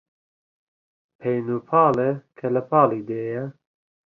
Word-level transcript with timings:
پەین 1.19 1.45
و 1.55 1.59
پاڵێ 1.69 2.11
کە 2.37 2.47
لە 2.55 2.61
پاڵی 2.69 3.05
دێیە 3.09 3.45